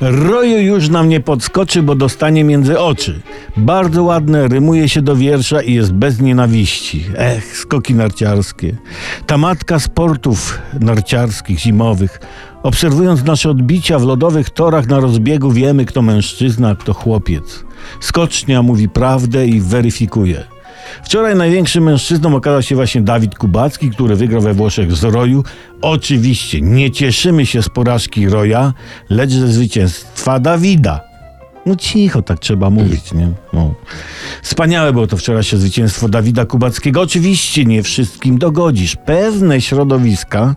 [0.00, 3.20] Roju już nam nie podskoczy, bo dostanie między oczy.
[3.56, 7.04] Bardzo ładne, rymuje się do wiersza i jest bez nienawiści.
[7.16, 8.76] Ech, skoki narciarskie.
[9.26, 12.20] Ta matka sportów narciarskich, zimowych.
[12.62, 17.64] Obserwując nasze odbicia w lodowych torach na rozbiegu, wiemy, kto mężczyzna, kto chłopiec.
[18.00, 20.53] Skocznia mówi prawdę i weryfikuje.
[21.02, 25.44] Wczoraj największym mężczyzną okazał się właśnie Dawid Kubacki, który wygrał we Włoszech z Roju.
[25.82, 28.72] Oczywiście nie cieszymy się z porażki Roja,
[29.10, 31.00] lecz ze zwycięstwa Dawida.
[31.66, 33.30] No cicho, tak trzeba mówić, nie?
[33.52, 33.74] No.
[34.42, 37.00] Wspaniałe było to wczorajsze zwycięstwo Dawida Kubackiego.
[37.00, 38.96] Oczywiście nie wszystkim dogodzisz.
[38.96, 40.54] Pewne środowiska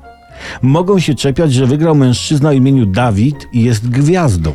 [0.61, 4.53] mogą się czepiać, że wygrał mężczyzna o imieniu Dawid i jest gwiazdą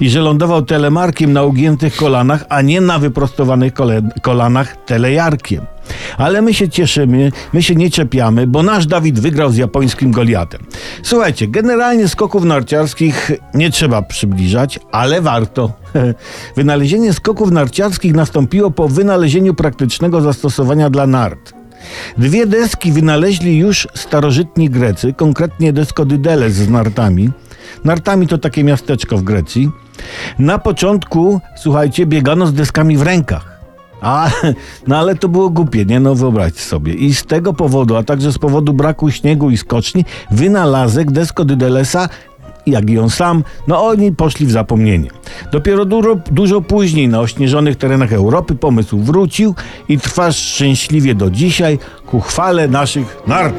[0.00, 5.64] i że lądował telemarkiem na ugiętych kolanach, a nie na wyprostowanych kole- kolanach telejarkiem.
[6.18, 10.60] Ale my się cieszymy, my się nie czepiamy, bo nasz Dawid wygrał z japońskim Goliatem.
[11.02, 15.72] Słuchajcie, generalnie skoków narciarskich nie trzeba przybliżać, ale warto.
[16.56, 21.52] Wynalezienie skoków narciarskich nastąpiło po wynalezieniu praktycznego zastosowania dla nart.
[22.18, 27.30] Dwie deski wynaleźli już starożytni Grecy, konkretnie deskodydeles z nartami.
[27.84, 29.70] Nartami to takie miasteczko w Grecji.
[30.38, 33.60] Na początku, słuchajcie, biegano z deskami w rękach.
[34.00, 34.30] A,
[34.88, 36.00] no ale to było głupie, nie?
[36.00, 36.94] No wyobraźcie sobie.
[36.94, 42.08] I z tego powodu, a także z powodu braku śniegu i skoczni, wynalazek deskodydelesa
[42.66, 45.10] jak i on sam, no oni poszli w zapomnienie.
[45.52, 49.54] Dopiero dużo, dużo później na ośnieżonych terenach Europy pomysł wrócił
[49.88, 53.54] i trwa szczęśliwie do dzisiaj ku chwale naszych nart.